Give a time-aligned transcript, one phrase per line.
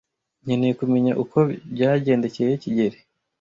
[0.43, 1.37] Nkeneye kumenya uko
[1.73, 2.97] byagendekeye kigeli.